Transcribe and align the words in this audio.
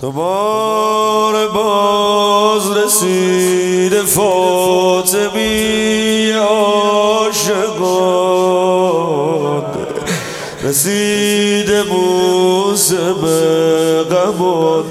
دوباره 0.00 1.46
باز 1.46 2.76
رسید 2.76 3.94
فاطمی 4.02 5.42
عاشقان 6.32 7.70
رسید 10.64 11.70
موسم 11.70 13.14
غمان 14.10 14.84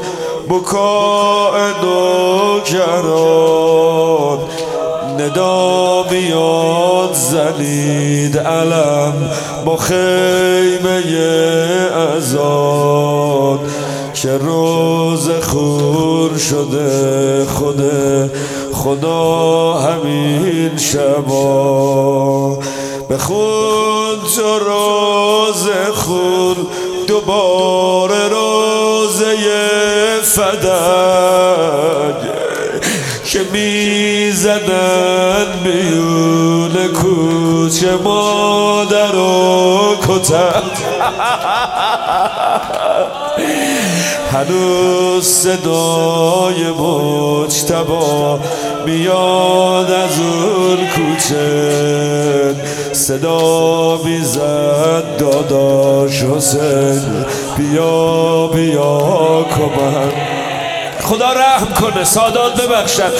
بکاء 0.49 1.57
نوکران. 1.83 3.19
ندا 5.19 6.05
میاد 6.12 7.13
زنید 7.13 8.37
علم 8.37 9.13
با 9.65 9.78
خیمه 9.78 11.03
ازاد 12.17 13.60
که 14.22 14.38
روز 14.38 15.29
خور 15.29 16.38
شده 16.38 17.45
خود 17.45 17.81
خدا 18.73 19.73
همین 19.73 20.77
شبا. 20.77 22.59
بخون 23.09 24.17
تو 24.35 24.59
روز 24.59 25.70
خون 25.93 26.55
دوباره 27.07 28.27
روزه 28.27 29.35
فدک 30.23 31.59
که 33.26 33.40
می‌زدن 33.54 35.48
میون 35.63 36.88
کوچه 36.88 37.95
مادر 38.04 39.15
و 39.15 39.48
کتن 40.08 40.63
هنوز 44.34 45.27
صدای 45.27 46.71
مجتبا 46.71 48.40
میاد 48.85 49.91
از 49.91 50.20
اون 50.20 50.77
کوچه. 50.88 52.55
صدا 52.93 53.98
می‌زد 54.04 55.18
داداش 55.18 56.23
حسین. 56.23 57.26
بیا 57.57 58.48
بیا 58.48 59.45
کمک. 59.55 60.13
خدا 61.04 61.34
رحم 61.34 61.73
کنه 61.82 62.04
سادات 62.04 62.62
ببخشد 62.62 63.13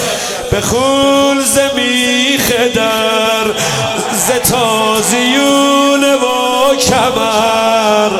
به 0.50 0.60
خول 0.60 1.40
زمیخ 1.44 2.50
در 2.74 3.52
ز 4.12 4.30
تازیون 4.50 5.79
و 5.79 5.79
کمر 6.90 8.10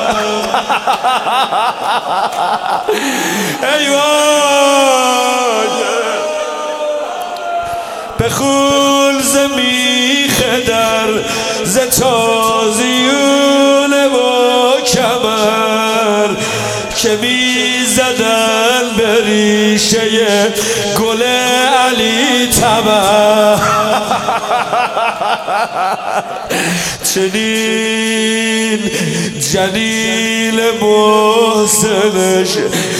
ای 3.63 3.87
به 8.19 8.29
خول 8.29 9.23
زمیخ 9.23 10.43
در 10.69 11.09
ز 11.65 11.79
تازیون 11.79 13.93
و 13.93 14.81
کمر 14.87 16.29
که 16.97 17.19
می 17.23 17.85
زدن 17.87 18.83
به 18.97 19.25
ریشه 19.25 20.53
گل 20.99 21.23
علی 21.23 22.47
تبر 22.47 23.57
چنین 27.15 28.40
جلیل 29.53 30.61
محسنش 30.81 32.57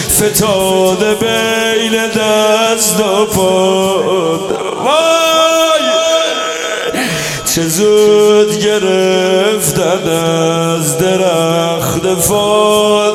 فتاده 0.09 1.15
بین 1.15 2.07
دست 2.07 2.99
و 2.99 3.25
پاد. 3.25 4.61
چه 7.55 7.67
زود 7.67 8.59
گرفتن 8.59 10.09
از 10.09 10.97
درخت 10.97 12.15
فاطمه 12.15 13.10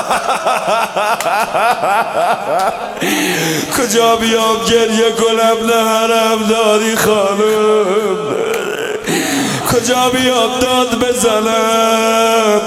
کجا 3.76 4.16
بیام 4.16 4.56
گریه 4.68 5.12
کنم؟ 5.12 5.66
نه 5.66 5.88
حرم 5.88 6.46
داری 6.48 6.96
خانم. 6.96 7.86
کجا 9.72 10.10
بیام؟ 10.10 10.58
داد 10.60 11.04
بزنم. 11.04 12.60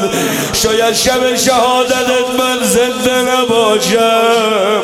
شاید 0.54 0.94
شب 0.94 1.36
شهادتت 1.36 2.30
من 2.40 2.60
زنده 2.64 3.22
نباشم. 3.32 4.82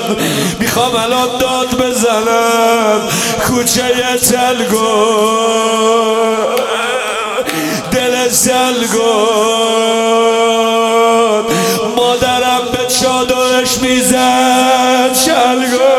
می‌خوام 0.60 0.96
الان 0.96 1.38
داد 1.40 1.82
بزنم. 1.82 3.02
کوچه 3.48 4.18
تلگو. 4.30 5.06
دل 7.92 8.30
سلگو. 8.30 9.79
می‌زد 13.90 15.14
شلگو 15.14 15.90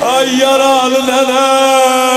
آی 0.00 0.28
یاران 0.28 0.92
ننم 0.92 2.15